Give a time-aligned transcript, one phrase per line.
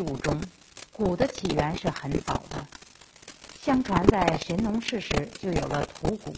[0.00, 0.40] 物中，
[0.92, 2.66] 鼓的起源是很早的。
[3.62, 6.34] 相传在神农氏时就有了土鼓，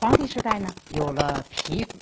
[0.00, 1.94] 黄帝时代呢有了皮鼓。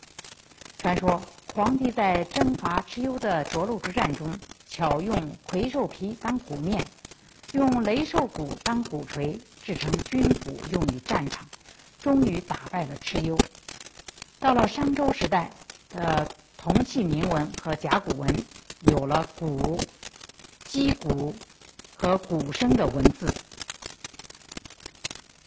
[0.78, 1.20] 传说
[1.54, 4.30] 黄帝在征伐蚩尤的涿鹿之战中，
[4.68, 6.84] 巧用魁兽皮当鼓面，
[7.52, 11.46] 用雷兽骨当鼓槌，制成军鼓用于战场，
[11.98, 13.36] 终于打败了蚩尤。
[14.38, 15.50] 到了商周时代
[15.88, 18.44] 的铜器铭文和甲骨文，
[18.82, 19.80] 有了鼓、
[20.76, 21.34] 击鼓
[21.96, 23.32] 和鼓声的文字。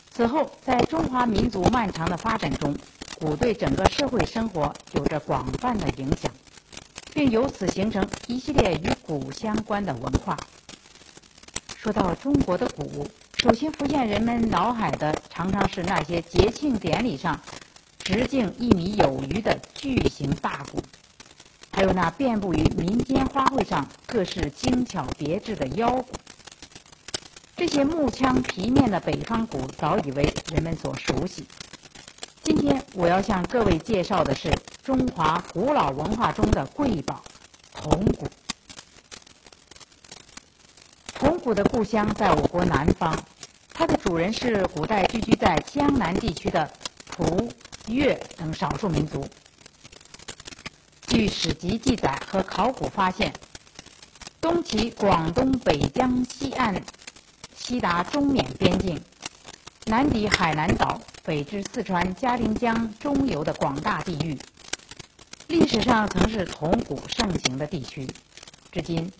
[0.10, 2.76] 此后，在中华民族漫长的发展中，
[3.20, 6.32] 鼓对整个社会生活有着广泛的影响，
[7.14, 10.36] 并由此形成一系列与鼓相关的文化。
[11.78, 13.08] 说到中国的鼓，
[13.38, 17.40] 首先浮现人们脑海的，常常是那些节庆典礼上。
[18.00, 20.82] 直径一米有余的巨型大鼓，
[21.80, 26.08] 还有那遍布于民间花卉上各式精巧别致的腰鼓，
[27.56, 31.46] 这些木腔皮面的北方鼓早已为人们所熟悉。
[32.44, 34.52] 今天我要向各位介绍的是
[34.84, 37.24] 中华古老文化中的瑰宝——
[37.74, 38.28] 铜鼓。
[41.14, 43.18] 铜鼓的故乡在我国南方，
[43.74, 46.70] 它的主人是古代聚居在江南地区的
[47.06, 47.50] 蒲。
[47.88, 49.28] 越等少数民族，
[51.20, 53.34] 据史籍记载和考古发现，
[54.40, 56.82] 东起广东北江西岸，
[57.58, 58.98] 西达中缅边境，
[59.88, 64.40] 南抵海南岛，北至四川嘉陵江中游的广大地域，
[65.48, 68.08] 历史上曾是铜鼓盛行的地区。
[68.72, 69.12] 至今，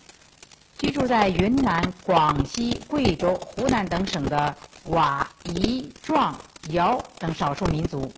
[0.78, 4.56] 居住在云南、广西、贵州、湖南等省的
[4.88, 6.34] 佤、彝、壮、
[6.70, 8.10] 瑶等少数民族。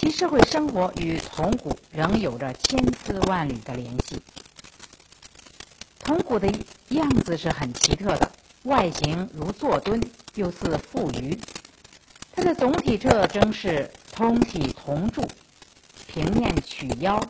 [0.00, 4.22] 其社会生活与铜鼓仍有着千丝万缕的联系。
[5.98, 6.50] 铜鼓的
[6.88, 10.02] 样子是很奇特的，外形如坐墩，
[10.36, 11.38] 又似腹鱼。
[12.32, 15.28] 它的总体特征是通体铜柱，
[16.06, 17.22] 平面曲腰，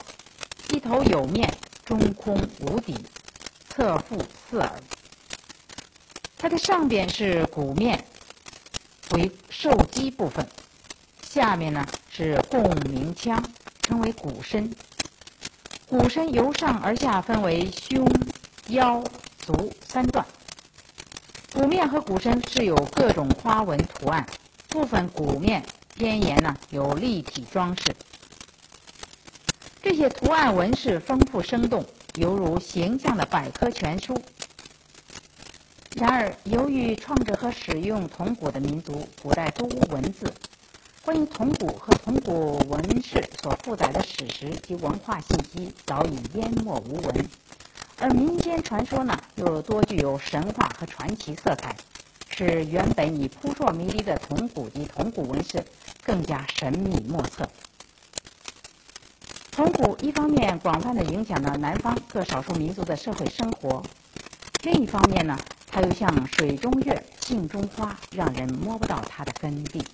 [0.72, 1.52] 一头有面，
[1.84, 2.96] 中空无底，
[3.68, 4.80] 侧腹四耳。
[6.38, 8.04] 它的上边是鼓面，
[9.10, 10.46] 为受击部分。
[11.20, 11.84] 下面呢
[12.22, 13.42] 是共鸣腔，
[13.80, 14.70] 称为鼓身。
[15.88, 18.06] 鼓身由上而下分为胸、
[18.68, 19.02] 腰、
[19.38, 20.22] 足三段。
[21.54, 24.26] 鼓面和鼓身是有各种花纹图案，
[24.68, 25.64] 部分鼓面
[25.96, 27.96] 边沿呢有立体装饰。
[29.80, 34.22] 这些图案纹饰丰富生动，犹如形象的百科全书。
[35.96, 40.30] 然而，由于创制和使用铜鼓的民族古代都无文字。
[41.10, 47.28] 关于铜鼓和铜鼓纹饰所负载的史实及文化信息早已淹没无闻，
[47.98, 51.74] 而民间传说呢又多具有神话和传奇色彩，
[52.28, 55.64] 使原本已扑朔迷离的铜鼓及铜鼓纹饰
[56.04, 57.44] 更加神秘莫测。
[59.50, 63.82] 铜鼓一方面广泛的影响了南方各少数民族的社会生活，
[64.62, 69.84] 另一方面呢，它又像水中月、镜中花，让人摸不到它的根蒂。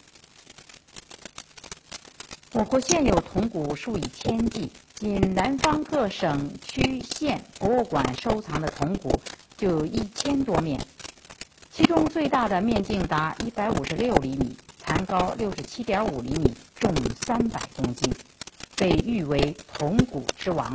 [2.56, 9.12] 我国现有铜鼓数以千计，仅南方各省区县博物馆收藏的铜鼓
[9.59, 10.81] 就有一千多面，
[11.71, 16.91] 其中最大的面径达一百五十六厘米，残高六十七点五厘米，重
[17.26, 18.11] 三百公斤，
[18.75, 20.75] 被誉为“铜鼓之王”。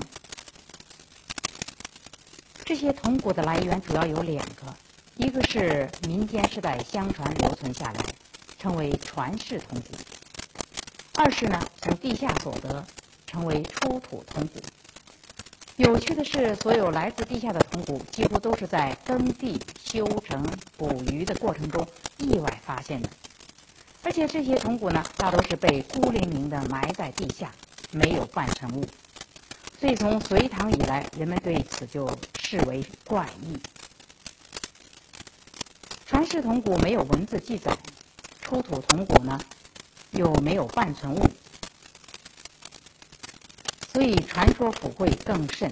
[2.63, 4.71] 这些铜鼓的来源主要有两个，
[5.15, 8.05] 一个是民间世代相传留存下来，
[8.59, 9.97] 称为传世铜鼓。
[11.23, 12.83] 二是呢，从地下所得，
[13.27, 14.59] 成为出土铜鼓。
[15.75, 20.43] 有趣的是，所有来自地下的铜鼓，几乎都是在耕地、修城、
[20.77, 21.87] 捕鱼的过程中
[22.17, 23.09] 意外发现的。
[24.01, 27.51] 而且这些铜鼓呢，大都是被孤零零地埋在地下，
[27.91, 28.83] 没有半成物。
[29.79, 32.09] 所以从隋唐以来，人们对此就
[32.39, 33.59] 视为怪异。
[36.07, 37.77] 传世铜鼓没有文字记载，
[38.41, 39.39] 出土铜鼓呢？
[40.11, 41.29] 又没有半存物，
[43.93, 45.71] 所以传说富贵更甚，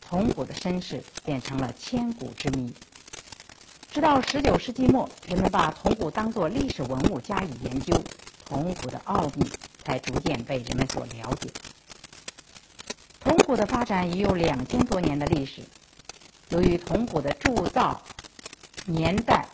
[0.00, 2.74] 铜鼓的身世变成了千古之谜。
[3.90, 7.98] 直到十九世纪末，人们把铜鼓当作历史文物加以研究，
[8.44, 9.50] 铜鼓的奥秘
[9.82, 11.50] 才逐渐被人们所了解。
[13.18, 15.62] 铜鼓的发展已有两千多年的历史，
[16.50, 18.00] 由于铜鼓的铸造
[18.84, 19.48] 年代、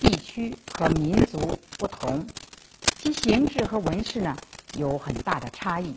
[0.00, 2.26] 地区和民族不同。
[3.02, 4.36] 其形制和纹饰呢
[4.76, 5.96] 有很大的差异，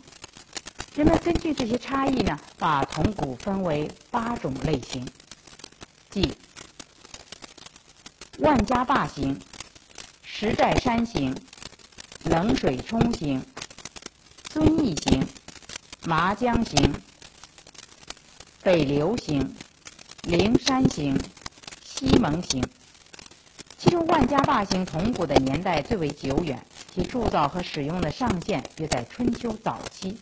[0.96, 5.06] 人们根据这些差异呢，把铜鼓分为八种类型，
[6.08, 6.32] 即
[8.38, 9.38] 万家坝型、
[10.22, 11.36] 石寨山型、
[12.24, 13.44] 冷水冲型、
[14.44, 15.26] 遵义型、
[16.06, 16.94] 麻江型、
[18.62, 19.54] 北流型、
[20.22, 21.20] 灵山型、
[21.84, 22.64] 西蒙型。
[23.76, 30.16] 其中万家坝型铜鼓的年代最为久远，其铸造和使用的上限约在春秋早期。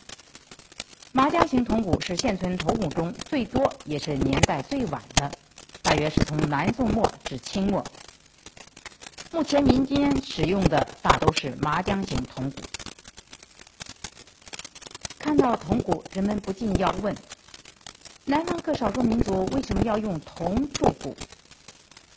[1.12, 5.30] 麻江型铜鼓是现存铜鼓中最多也是年代最晚的，
[5.82, 7.84] 大约是从南宋末至清末。
[9.32, 12.62] 目前民间使用的大都是麻江型铜鼓。
[15.18, 17.14] 看到铜鼓，人们不禁要问：
[18.24, 21.14] 南方各少数民族为什么要用铜铸鼓？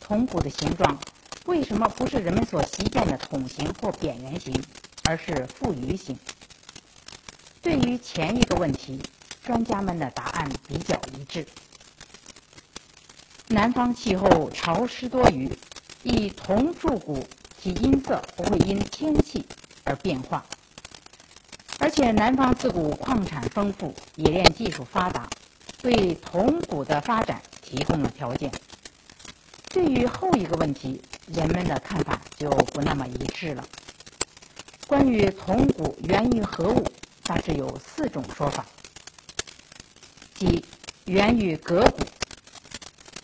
[0.00, 0.98] 铜鼓的形状
[1.46, 4.52] 为什么不是人们所习见的筒形或扁圆形，
[5.04, 6.18] 而是富余形？
[7.62, 9.00] 对于前一个问题，
[9.44, 11.46] 专家们的答案比较一致。
[13.46, 15.56] 南方气候潮湿多雨，
[16.02, 17.24] 以铜铸鼓，
[17.62, 19.46] 其音色不会因天气
[19.84, 20.44] 而变化。
[21.78, 25.28] 而且南方自古矿产丰富，冶炼技术发达，
[25.80, 28.50] 对铜鼓的发展提供了条件。
[29.68, 33.64] 对于后一个问题，人们的看法就不那么一致了。
[34.86, 36.84] 关于铜鼓源于何物？
[37.24, 38.64] 大致有四种说法，
[40.32, 40.64] 即
[41.06, 42.04] 源于革骨、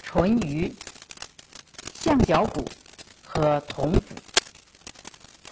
[0.03, 0.75] 淳于、
[1.95, 2.69] 象脚骨
[3.25, 4.01] 和铜鼓。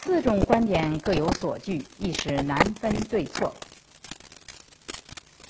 [0.03, 3.55] 四种观点各有所据，一时难分对错。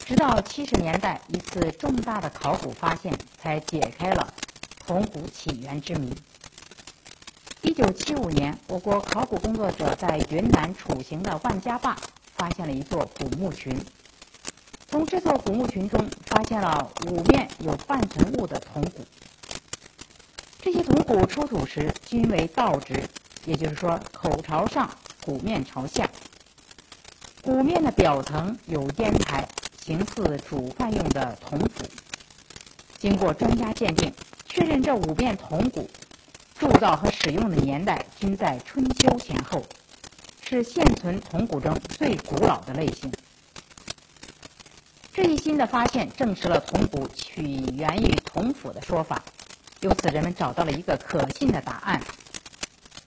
[0.04, 4.34] 直到七十年代，一次重大的考古发现才解开了
[4.86, 6.14] 铜鼓起源之谜。
[7.62, 11.96] 一九七五年，我国考古工作者在云南楚行的万家坝。
[12.34, 13.78] 发现了一座古墓群，
[14.88, 19.04] 从这座古墓群中发现了五面有半层物的铜鼓。
[20.58, 23.04] 这些铜鼓出土时均为倒直，
[23.44, 24.88] 也就是说口朝上，
[25.22, 26.08] 鼓面朝下。
[27.42, 29.46] 鼓面的表层有烟台，
[29.84, 31.84] 形似煮饭用的铜釜。
[32.98, 34.10] 经过专家鉴定，
[34.46, 35.90] 确认这五面铜鼓
[36.60, 39.64] 铸造和使用的年代均在春秋前后。
[40.42, 43.12] 是现存铜鼓中最古老的类型。
[45.12, 49.22] 这一新的发现证实了铜鼓起源于铜釜的说法，
[49.80, 52.02] 由此人们找到了一个可信的答案：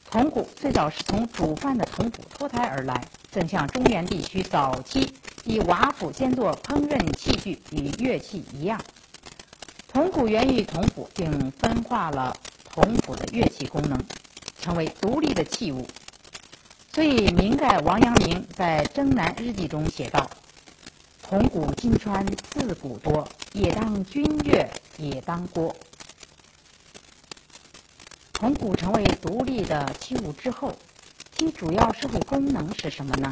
[0.09, 5.13] 铜鼓最早是从煮饭的铜釜脱胎而来，正像中原地区早期
[5.43, 8.79] 以瓦釜先做烹饪器具与乐器一样。
[9.91, 12.33] 铜鼓源于铜釜，并分化了
[12.73, 14.03] 铜鼓的乐器功能，
[14.59, 15.87] 成为独立的器物。
[16.91, 20.27] 所以，明代王阳明在《征南日记》中写道
[21.21, 25.75] ：“铜鼓金川自古多，也当君乐，也当郭。”
[28.33, 30.75] 铜鼓成为独立的器物之后，
[31.37, 33.31] 其主要社会功能是什么呢？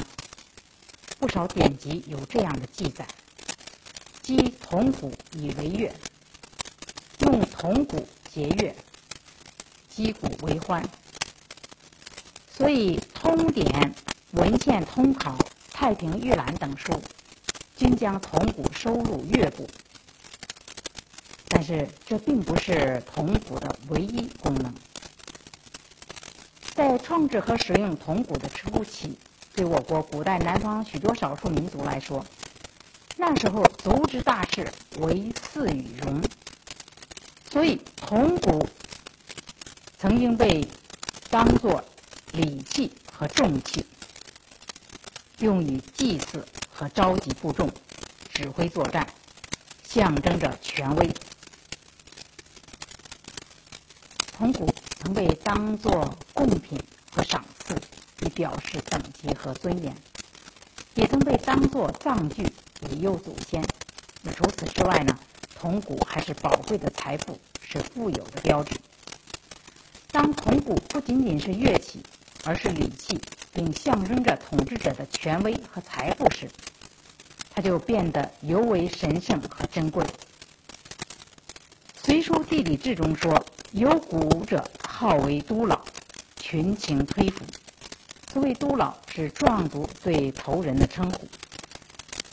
[1.19, 3.07] 不少典籍有这样的记载：
[4.21, 5.91] 击铜鼓以为乐，
[7.21, 8.75] 用铜鼓节乐，
[9.93, 10.83] 击鼓为欢。
[12.57, 13.65] 所以，《通典》
[14.31, 15.31] 《文献通考》
[15.71, 17.01] 《太平御览》等书
[17.75, 19.67] 均将铜鼓收入乐部，
[21.47, 24.73] 但是这并不是铜鼓的唯一功能。
[26.75, 29.17] 在创制和使用铜鼓的初期，
[29.55, 32.23] 对我国古代南方许多少数民族来说，
[33.17, 36.23] 那时候族之大事为祀与戎，
[37.51, 38.67] 所以铜鼓
[40.01, 40.67] 曾经被
[41.29, 41.85] 当作。
[42.31, 43.85] 礼器和重器，
[45.39, 47.69] 用于祭祀和召集部众、
[48.33, 49.05] 指挥作战，
[49.83, 51.09] 象征着权威。
[54.31, 56.81] 铜鼓曾被当作贡品
[57.13, 57.75] 和赏赐，
[58.21, 59.93] 以表示等级和尊严；
[60.95, 62.47] 也曾被当作葬具，
[62.89, 63.61] 以佑祖先。
[64.21, 65.19] 那除此之外呢？
[65.59, 68.73] 铜鼓还是宝贵的财富，是富有的标志。
[70.11, 71.99] 当铜鼓不仅仅是乐器。
[72.43, 73.21] 而是礼器，
[73.53, 76.49] 并象征着统治者的权威和财富时，
[77.53, 80.03] 它就变得尤为神圣和珍贵。
[82.03, 85.79] 《隋书地理志》中说：“有鼓者，号为都老，
[86.35, 87.45] 群情推服。”
[88.33, 91.27] 所谓都老，是壮族对头人的称呼。《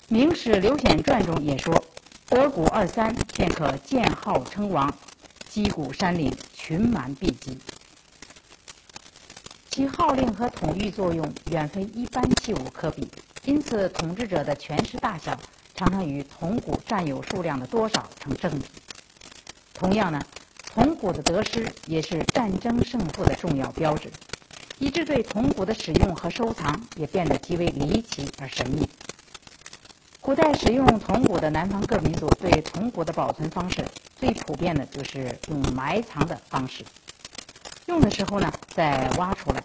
[0.08, 1.84] 明史刘显传》中也说
[2.30, 4.90] ：“得鼓二三，便可建号称王，
[5.58, 7.58] 击鼓山岭，群蛮毕集。”
[9.68, 13.08] 其号令和统御作用远非一般器物可比，
[13.44, 15.36] 因此统治者的权势大小
[15.74, 18.66] 常常与铜鼓占有数量的多少成正比。
[19.74, 20.22] 同样呢，
[20.72, 24.12] 铜鼓的得失也是战争胜负的重要标志，
[24.78, 28.88] 以致对铜鼓的使用和收藏也变得极为离奇而神秘。
[30.20, 33.84] 古代使用铜鼓的南方各民族对铜鼓的保存方式
[34.18, 36.84] 最普遍的就是用埋藏的方式，
[37.86, 39.62] 用的时候呢再挖出来，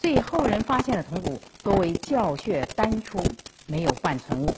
[0.00, 3.22] 所以后人发现的铜鼓多为教穴单出，
[3.66, 4.52] 没有换存物。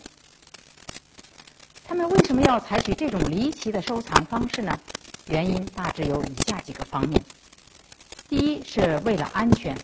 [1.84, 4.78] 他们为什么要采取这种离奇的收藏方式呢？
[5.26, 7.22] 原因大致有以下几个方面：
[8.30, 9.76] 第一是为了安全。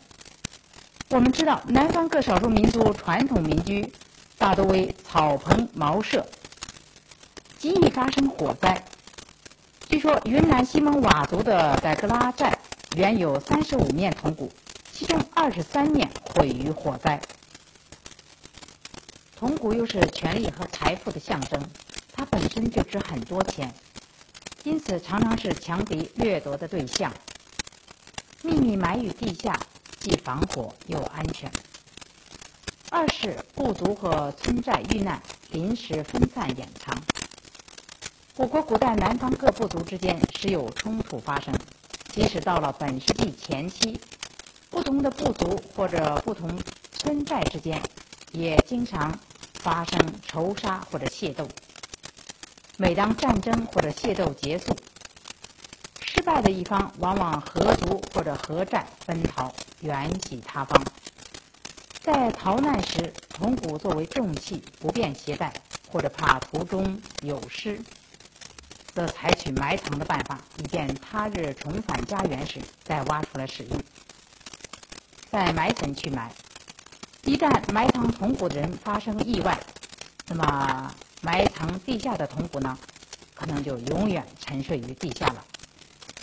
[1.10, 3.92] 我们知道，南方各少数民族传统民居
[4.38, 6.26] 大多为草棚茅舍，
[7.58, 8.82] 极易发生火灾。
[9.94, 12.58] 据说，云南西蒙佤族的傣格拉寨
[12.96, 14.50] 原有三十五面铜鼓，
[14.92, 17.20] 其中二十三面毁于火灾。
[19.36, 21.62] 铜鼓又是权力和财富的象征，
[22.12, 23.72] 它本身就值很多钱。
[24.64, 27.12] 因此，常常是强敌掠夺的对象。
[28.42, 29.56] 秘密埋于地下，
[30.00, 31.48] 既防火又安全。
[32.90, 37.00] 二是部族和村寨遇难，临时分散掩藏。
[38.36, 41.54] 我国古代南方各部族之间时有冲突发生，
[42.12, 44.00] 即使到了本世纪前期，
[44.70, 46.50] 不同的部族或者不同
[46.90, 47.80] 村寨之间，
[48.32, 49.16] 也经常
[49.60, 51.46] 发生仇杀或者械斗。
[52.76, 54.76] 每当战争或者械斗结束，
[56.00, 60.84] 失败的一方往往合族或者合寨奔逃，远徙他方。
[62.00, 65.52] 在逃难时，铜鼓作为重器不便携带，
[65.88, 67.80] 或者怕途中有失，
[68.94, 73.82] 则采取埋藏的办法，以便他日重返家园时再挖出来使用。
[75.30, 76.30] 在埋层去埋，
[77.24, 79.58] 一旦埋藏铜鼓的人发生意外，
[80.26, 80.94] 那么。
[81.24, 82.76] 埋藏地下的铜鼓呢，
[83.34, 85.42] 可能就永远沉睡于地下了。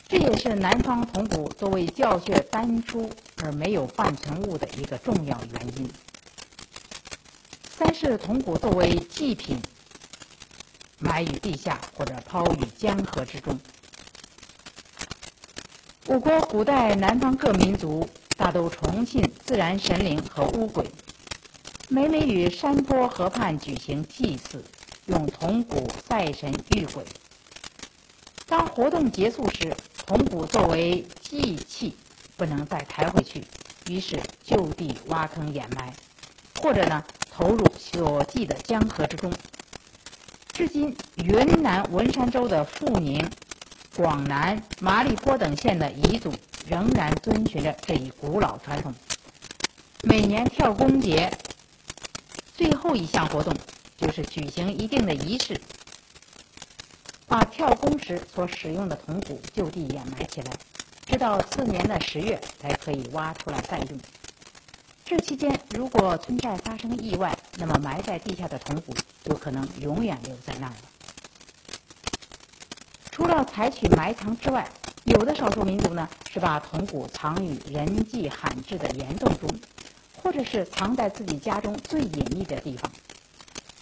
[0.08, 3.10] 这也是南方铜鼓作为教学单出
[3.42, 5.92] 而没有半存物的一个重要原因。
[7.76, 9.60] 三是铜鼓作为祭品，
[11.02, 13.60] 埋于地下或者抛于江河之中。
[16.06, 20.90] 我国古代南方各民族大都崇信自然神灵和巫鬼，
[21.90, 24.64] 每每与山坡河畔举行祭祀。
[25.08, 27.04] 用铜鼓赛神御鬼。
[28.46, 31.98] 当活动结束时，铜鼓作为祭器
[32.38, 33.44] 不能再抬回去，
[33.88, 35.92] 于是就地挖坑掩埋，
[36.62, 39.34] 或者呢投入所祭的江河之中。
[40.62, 43.28] 至今，云南文山州的富宁、
[43.96, 46.32] 广南、麻栗坡等县的彝族
[46.68, 48.94] 仍然遵循着这一古老传统。
[50.04, 51.32] 每年跳公节，
[52.54, 53.52] 最后一项活动。
[53.98, 55.60] 就是举行一定的仪式，
[57.28, 60.52] 把跳公时所使用的铜鼓就地掩埋起来，
[61.08, 64.00] 直到次年的十月才可以挖出来再用。
[65.12, 70.78] 这期间，如果村寨发生意外，那么埋在地下的铜鼓就可能永远留在那儿了。
[73.12, 74.66] 除了采取埋藏之外，
[75.04, 79.50] 有的少数民族呢是把铜鼓藏于人迹罕至的岩洞中，
[80.16, 82.90] 或者是藏在自己家中最隐秘的地方。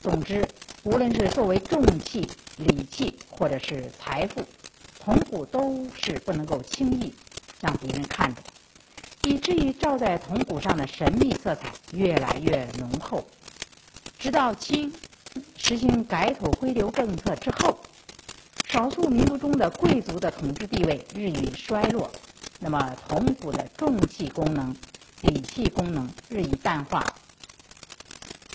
[0.02, 0.48] 总之，
[0.82, 4.44] 无论是作为重器、礼器，或者是财富，
[5.00, 7.14] 铜鼓都是不能够轻易
[7.62, 8.42] 让别人看到，
[9.30, 13.24] 以至于罩在铜鼓上的神秘色彩越来越浓厚。
[14.18, 14.92] 直到清
[15.56, 17.80] 实行改土归流政策之后，
[18.68, 22.12] 少数民族中的贵族的统治地位日益衰落，
[22.60, 24.76] 那么铜鼓的重器功能、
[25.22, 27.06] 礼器功能日益淡化。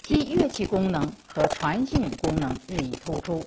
[0.02, 3.47] 其乐器功能和传信功能日益突出，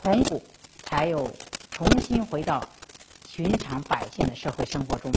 [0.00, 0.40] 铜鼓
[0.84, 1.28] 才有
[1.72, 2.64] 重新回到
[3.28, 5.12] 寻常百姓的社会生活中。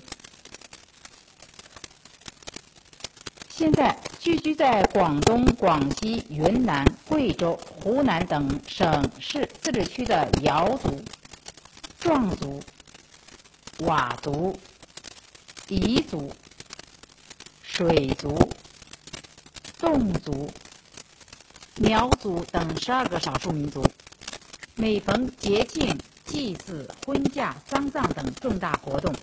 [3.57, 11.01] 现在聚居在广东、广西、云南、贵州、湖南等省市自治区的瑶族、
[11.99, 12.61] 壮族、
[13.79, 14.55] 佤族、
[15.69, 16.31] 彝族、
[17.63, 18.37] 水族。
[19.79, 20.51] 侗族、
[21.77, 23.83] 苗族等十二个少数民族，
[24.75, 29.15] 每逢节庆、祭祀、婚嫁、丧葬等重大活动，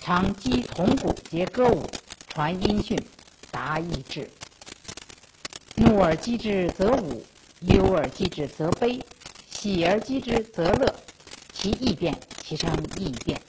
[0.00, 1.88] 常击铜鼓结歌舞，
[2.28, 2.96] 传音讯，
[3.58, 4.30] 达意志。
[5.74, 7.24] 怒而击之则舞，
[7.62, 9.04] 忧而击之则悲，
[9.50, 10.94] 喜而击之则乐，
[11.52, 13.40] 其异变，其声异变。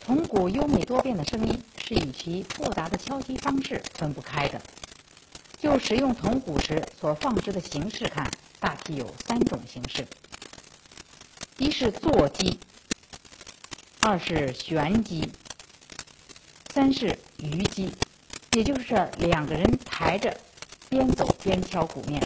[0.00, 1.62] 铜鼓优美多变的声音。
[1.84, 4.62] 是与其复杂的敲击方式分不开的。
[5.60, 8.30] 就使用铜鼓时所放置的形式看，
[8.60, 10.06] 大体有三种形式。
[11.58, 12.58] 一是坐骑，
[14.00, 15.28] 二是旋击，
[16.72, 17.90] 三是虞击，
[18.52, 20.32] 也就是两个人抬着，
[20.88, 22.22] 边走边敲鼓面。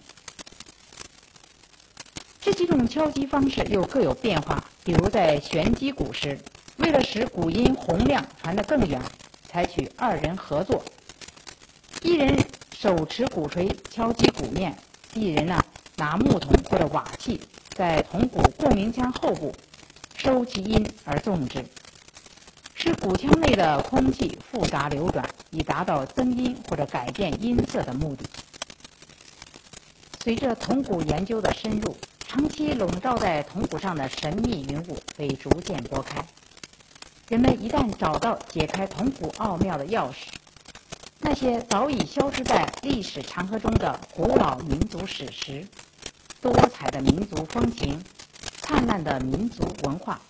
[2.41, 4.63] 这几种敲击方式又各有变化。
[4.85, 6.39] 比如在旋击鼓时，
[6.77, 9.03] 为了使鼓音洪亮传得更远，
[9.49, 10.85] 采取二人合作，
[12.03, 12.39] 一人
[12.79, 14.77] 手持鼓槌敲击鼓面，
[15.15, 15.61] 一人呢
[15.97, 19.53] 拿木桶或者瓦器在铜鼓共鸣腔后部
[20.17, 21.65] 收其音而纵之，
[22.87, 28.25] 使骨腔内的空气复杂流转，以达到增音或者改变音色的目的。
[30.23, 31.97] 随着铜鼓研究的深入。
[32.29, 36.23] 长期笼罩在铜鼓上的神秘云雾被逐渐拨开，
[37.29, 40.27] 人们一旦找到解开铜鼓奥妙的钥匙，
[41.21, 45.65] 那些早已消失在历史长河中的古老民族史实、
[46.43, 48.03] 多彩的民族风情、
[48.61, 50.21] 灿烂的民族文化，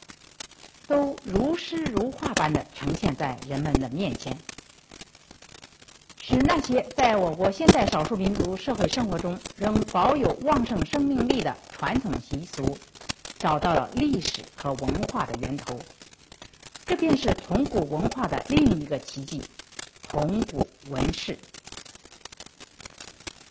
[0.86, 4.36] 都如诗如画般的呈现在人们的面前。
[6.20, 12.76] 使那些在我国现代少数民族社会生活中仍保有旺盛生命力的传统习俗，
[13.38, 15.78] 找到了历史和文化的源头。
[16.84, 19.42] 这便是铜鼓文化的另一个奇迹——
[20.08, 21.36] 铜鼓纹饰。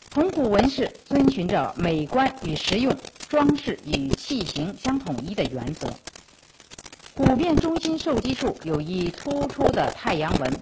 [0.09, 2.95] 铜鼓纹饰遵循着美观与实用、
[3.27, 5.93] 装饰与器形相统一的原则。
[7.15, 10.59] 鼓面中心受击处有一突出的太阳纹。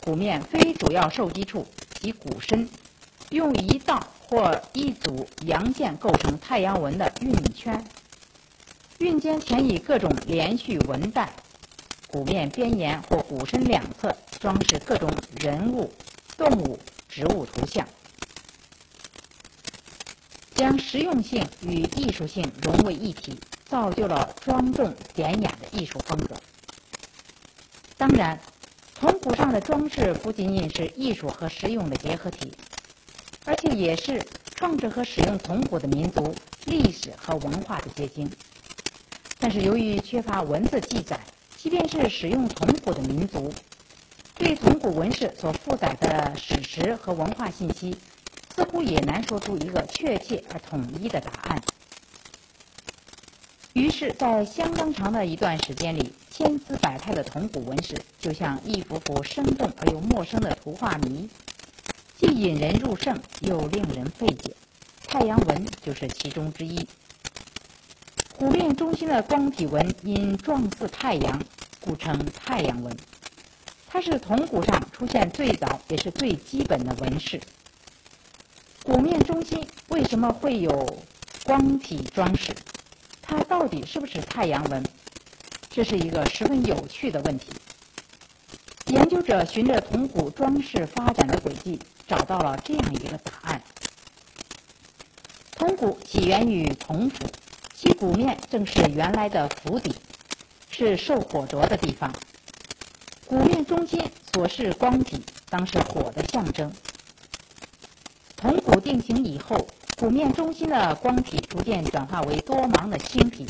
[0.00, 1.64] 鼓面非主要受击处
[2.00, 2.68] 及鼓身，
[3.30, 7.84] 用一道或一组阳线构成太阳纹的晕圈，
[8.98, 11.32] 晕间填以各种连续纹带。
[12.08, 15.92] 鼓面边沿或鼓身两侧装饰各种人物、
[16.36, 17.86] 动物、植物图像，
[20.56, 23.38] 将实用性与艺术性融为一体，
[23.70, 26.34] 造就了庄重典雅的艺术风格。
[27.96, 28.38] 当然。
[29.00, 32.52] 铜鼓上的装饰不仅仅是艺术和实用的结合体，
[33.46, 34.22] 而且也是
[34.54, 36.34] 创制和使用铜鼓的民族
[36.66, 38.30] 历史和文化的结晶。
[39.38, 41.18] 但是由于缺乏文字记载，
[41.56, 43.50] 即便是使用铜鼓的民族，
[44.34, 47.96] 对铜鼓纹饰所负载的史实和文化信息，
[48.54, 51.62] 似乎也难说出一个确切而统一的答案。
[53.80, 61.26] 于是，在相当长的一段时间里，千姿百态的铜鼓纹饰就像一幅幅生动而又陌生的图画谜，
[62.18, 64.54] 既引人入胜，又令人费解。
[65.06, 66.86] 太阳纹就是其中之一。
[68.36, 71.42] 鼓面中心的光体纹因状似太阳，
[71.80, 72.94] 故称太阳纹。
[73.88, 77.40] 它是铜鼓上出现最早也是最基本的纹饰。
[78.84, 80.98] 鼓面中心为什么会有
[81.44, 82.54] 光体装饰？
[83.30, 84.84] 它到底是不是太阳纹？
[85.70, 87.46] 这是一个十分有趣的问题。
[88.86, 93.62] 研究者循着铜鼓装饰发展的轨迹，找到了这样一个答案：
[95.54, 97.24] 铜鼓起源于铜釜，
[97.72, 99.94] 其鼓面正是原来的釜底，
[100.68, 102.12] 是受火灼的地方。
[103.26, 104.02] 鼓面中心
[104.34, 106.72] 所示光体，当是火的象征。
[108.34, 109.68] 铜鼓定型以后。
[110.00, 113.46] 鼓面中心的光体逐渐转化为多芒的星体，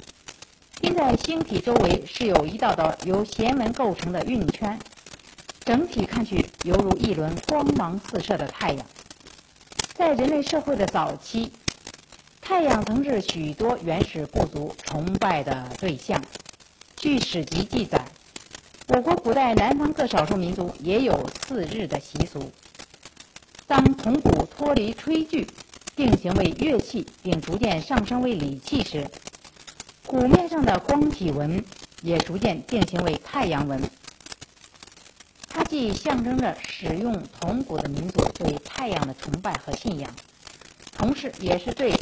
[0.80, 4.76] 并在星体周围是有一道道由弦纹构成的晕圈，
[5.60, 8.84] 整体看去犹如一轮光芒四射的太阳。
[9.94, 11.52] 在人类社会的早期，
[12.40, 16.20] 太阳曾是许多原始部族崇拜的对象。
[16.96, 18.04] 据史籍记载，
[18.88, 22.50] 我国古代南方各少数民族也有祀日的习俗。
[23.68, 25.46] 当铜鼓脱离炊具。
[25.96, 29.10] 定型为乐器，并逐渐上升为礼器时，
[30.06, 31.64] 鼓面上的光体纹
[32.02, 33.80] 也逐渐定型为太阳纹。
[35.48, 40.10] 它既象征着使用铜鼓的民族对太阳的崇拜和信仰，
[40.96, 41.92] 同时也是对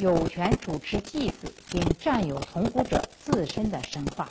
[0.00, 4.28] 有权主持祭祀并占有铜鼓者自身的神话。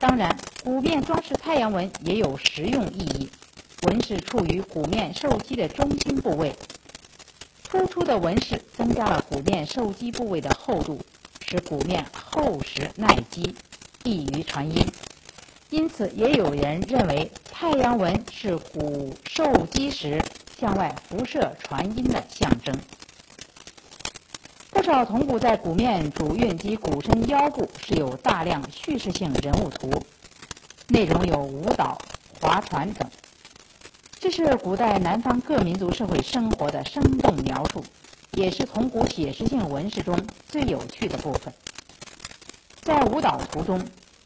[0.00, 3.28] 当然，鼓面装饰太阳纹也有实用意义，
[3.82, 6.54] 纹饰处于鼓面受击的中心部位。
[7.70, 10.98] 突出的纹饰增加了鼓面受击部位的厚度，
[11.46, 13.54] 使鼓面厚实耐击，
[14.04, 14.86] 易于传音。
[15.68, 20.22] 因此，也有人认为太阳纹是鼓受击时
[20.58, 22.74] 向外辐射传音的象征。
[24.70, 30.02] 不少铜鼓在鼓面主韵及鼓身腰部是有大量叙事性人物图，
[30.88, 31.98] 内容有舞蹈、
[32.40, 33.06] 划船等。
[34.30, 37.82] 这是古代南方各民族社会生活的生动描述，
[38.32, 41.50] 也是铜鼓写实性纹饰中最有趣的部分。
[42.82, 43.82] 在舞蹈图中，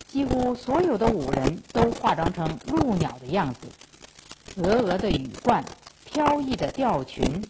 [0.08, 3.60] 几乎所有的舞人都化妆成鹭鸟的样子，
[4.56, 5.64] 鹅鹅的羽冠，
[6.04, 7.40] 飘逸的吊裙，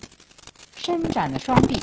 [0.77, 1.81] 伸展的双臂，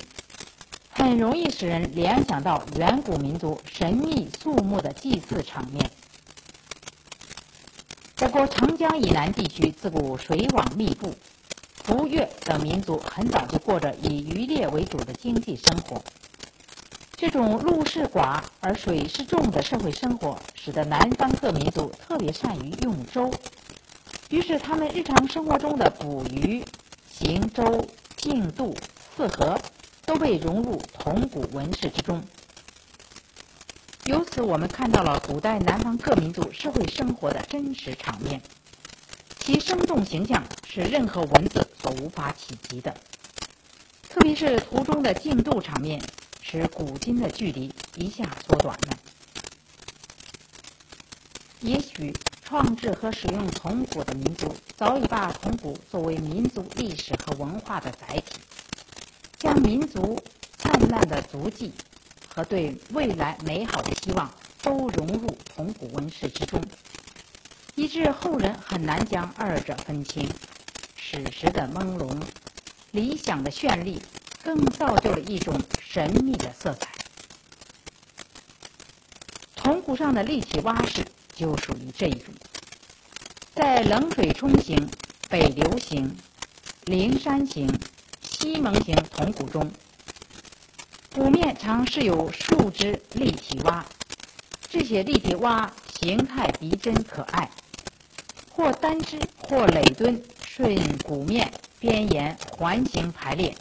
[0.91, 5.89] 很容易使人联想到远古民族神秘肃穆的祭祀场面。
[8.29, 11.11] 我国长江以南地区自古水网密布，
[11.89, 15.99] 吴越等民族很早就过着以渔猎为主的经济生活。
[17.15, 23.33] 这种陆势寡而水势重的社会生活，使得南方各民族特别善于用舟。
[24.29, 26.63] 于是，他们日常生活中的捕鱼、
[27.11, 27.83] 行舟、
[28.15, 28.75] 竞渡、
[29.17, 29.59] 四河，
[30.05, 32.21] 都被融入铜鼓纹饰之中。
[34.09, 38.41] 由此，我们看到了古代南方各民族社会生活的真实场面，
[39.37, 42.91] 其生动形象是任何文字所无法企及的。
[44.09, 46.01] 特别是图中的竞渡场面。
[46.41, 48.97] 使古今的距离一下缩短了。
[51.59, 52.11] 也许
[52.43, 58.39] 创制和使用铜鼓的民族早已把铜鼓作为民族历史和文化的载体，
[59.37, 60.19] 将民族
[60.57, 61.71] 灿烂的足迹
[62.39, 66.63] 和对未来美好的希望都融入铜鼓纹饰之中，
[67.75, 70.25] 以致后人很难将二者分清。
[70.95, 72.17] 史实的朦胧，
[72.91, 74.01] 理想的绚丽。
[74.41, 76.87] 更造就了一种神秘的色彩。
[79.53, 82.33] 铜鼓上的立体蛙式就属于这一种。
[83.53, 84.89] 在冷水冲型、
[85.27, 86.15] 北流型、
[86.85, 87.69] 灵山型、
[88.21, 89.69] 西蒙型铜鼓中，
[91.19, 93.85] 鼓面常设有数只立体蛙，
[94.69, 97.51] 这些立体蛙形态逼真可爱，
[98.49, 103.53] 或单只，或垒墩，顺鼓面边沿环形排列。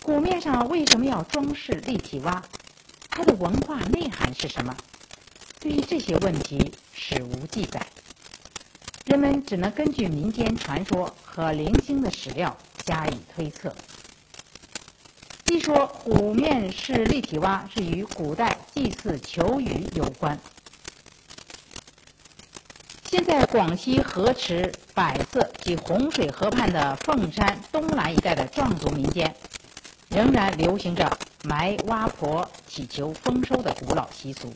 [0.00, 2.40] 鼓面上为什么要装饰立体蛙？
[3.08, 4.72] 它的文化内涵是什么？
[5.58, 7.84] 对于这些问题，史无记载，
[9.06, 13.74] 人们只能根据民间传说和零星的史料加以推测。
[15.50, 20.38] 一说鼓面是立体蛙，是与古代祭祀求雨有关。
[23.04, 29.34] 现在广西河池、百色及洪水河畔的凤山、东南一带的壮族民间。
[30.08, 34.54] 仍然流行着埋蛙婆祈求丰收的古老习俗，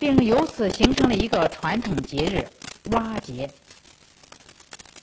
[0.00, 2.48] 并由此形成了一个传统节日——
[2.90, 3.48] 蛙节。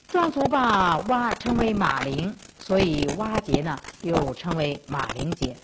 [0.08, 2.34] 壮族把蛙称为马铃，
[2.66, 5.56] 所以蛙节呢又称为马铃节。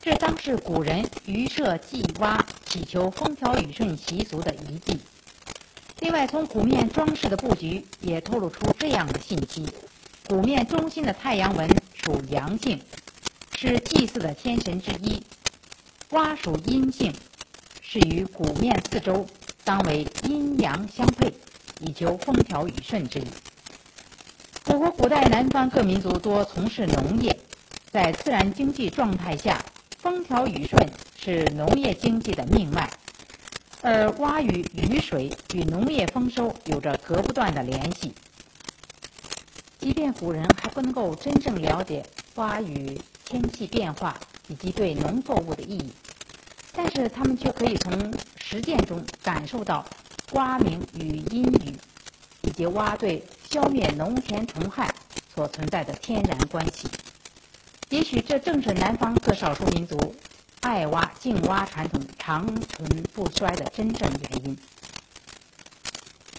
[0.00, 4.96] 这当是古人于社祭蛙、祈求风调雨顺习俗的遗迹。
[5.98, 9.68] 另外，从鼓面装饰的布局也透露出这样的信息。
[10.28, 12.80] 鼓面中心的太阳纹属阳性，
[13.58, 15.20] 是祭祀的天神之一；
[16.10, 17.12] 蛙属阴性，
[17.82, 19.26] 是与鼓面四周
[19.64, 21.34] 当为阴阳相配，
[21.80, 23.24] 以求风调雨顺之意。
[24.66, 27.36] 我国古代南方各民族多从事农业，
[27.90, 29.64] 在自然经济状态下，
[29.98, 32.88] 风调雨顺是农业经济的命脉，
[33.82, 38.14] 而蛙与雨水与农业丰收有着隔不断的联系。
[39.78, 44.14] 即便古人还不能够真正了解蛙雨天气变化
[44.46, 45.92] 以及对农作物的意义，
[46.74, 49.84] 但是他们却可以从实践中感受到
[50.32, 51.74] 蛙鸣与阴雨
[52.42, 54.94] 以及蛙对消灭农田虫害
[55.34, 56.88] 所存在的天然关系。
[57.88, 60.14] 也许这正是南方各少数民族
[60.60, 64.56] 爱蛙敬蛙传统长存不衰的真正原因。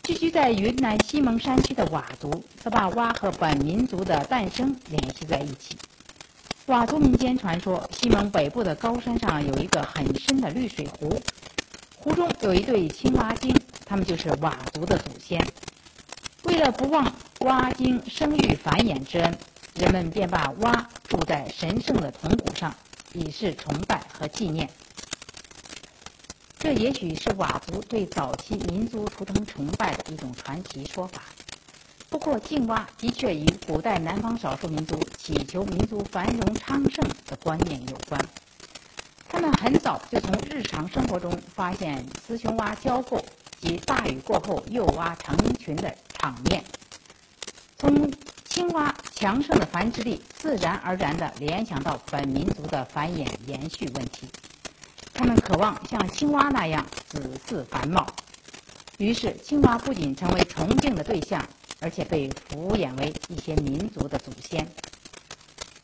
[0.04, 5.78] 聚居在云南西蒙山区的佤族，则把蛙和本民族的诞生联系在一起。
[6.65, 11.21] 佤族民间传说，西蒙北部的高山上有一个很深的绿水湖，
[11.97, 13.54] 湖中有一对青蛙精，
[13.86, 15.45] 他们就是佤族的祖先。
[16.44, 19.38] 为了不忘蛙精生育繁衍之恩，
[19.76, 22.74] 人们便把蛙铸在神圣的铜鼓上，
[23.14, 24.70] 以示崇拜和纪念。
[26.58, 31.22] 这也许是佤族对早期民族图腾崇拜的一种传奇说法。
[32.10, 38.20] 不过，敬蛙的确与古代南方少数民族祈求民族繁荣昌盛的观念有关。
[39.30, 43.24] 他们很早就从日常生活中发现雌雄蛙交媾
[43.62, 46.64] 及大雨过后幼蛙成群的场面，
[47.80, 48.12] 从
[48.48, 54.28] 青蛙强盛的繁殖力，自然而然地联想到本民族的繁衍延续问题。
[55.16, 58.06] 他们渴望像青蛙那样子嗣繁茂，
[59.00, 61.44] 于是青蛙不仅成为崇敬的对象，
[61.80, 64.68] 而且被敷衍为一些民族的祖先。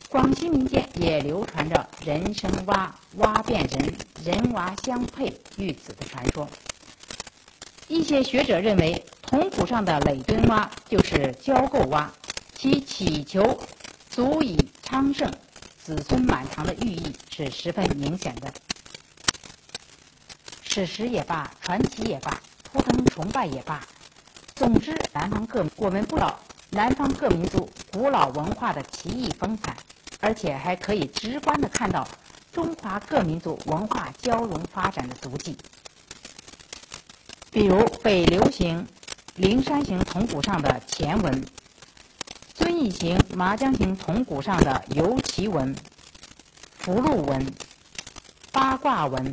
[0.08, 3.92] 广西民间也流传着“人生蛙，蛙变人，
[4.24, 6.48] 人蛙相配育子”的传说。
[7.88, 12.10] 一些学者认为，铜鼓上的垒墩蛙就是交媾蛙，
[12.56, 13.60] 其祈求
[14.10, 15.30] 足以昌盛、
[15.78, 18.52] 子孙满堂的寓意是十分明显的。
[20.64, 23.86] 史实也罢，传奇也罢，图腾崇拜也罢，
[24.56, 29.76] 总之，南方各我们不少南方各民族古老文化的奇异风采。
[30.20, 32.08] 而且还可以直观地看到
[32.52, 35.56] 中华各民族文化交融发展的足迹，
[37.52, 38.88] 比如北流行
[39.38, 41.46] 灵山形铜鼓上的前纹，
[42.56, 45.76] 遵义形麻江形铜鼓上的游旗纹、
[46.80, 47.46] 福禄纹、
[48.52, 49.32] 八卦纹，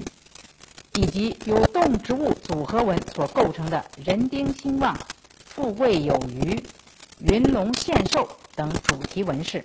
[0.98, 4.94] 以及由动植物组合纹所构成的人丁兴旺、
[5.46, 6.62] 富贵有余、
[7.20, 9.64] 云龙献寿等主题纹饰。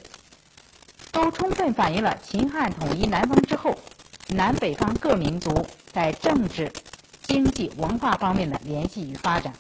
[1.12, 3.78] 都充分反映了秦汉统一南方之后，
[4.30, 6.72] 南北方各民族在政治、
[7.24, 9.52] 经济、文化方面的联系与发展，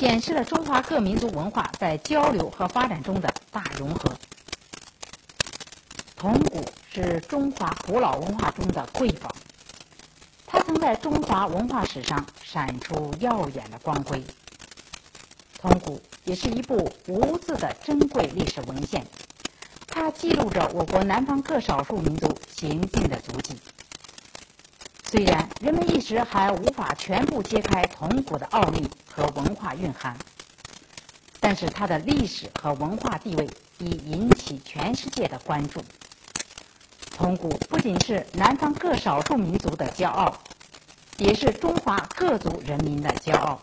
[0.00, 4.10] 显示了中华各民族文化在交流和发展中的大融合。
[6.16, 9.30] 铜鼓是中华古老文化中的瑰宝，
[10.46, 14.24] 它曾在中华文化史上闪出耀眼的光辉。
[15.60, 19.06] 铜鼓也是一部无字的珍贵历史文献。
[19.86, 23.54] 它记录着我国南方各少数民族行进的足迹。
[25.10, 30.16] 虽然人们一时还无法全部揭开铜鼓的奥秘和文化蕴含，
[31.40, 35.82] 但是它的历史和文化地位已引起全世界的关注。
[37.16, 40.32] 铜鼓不仅是南方各少数民族的骄傲，
[41.16, 43.60] 也是中华各族人民的骄傲。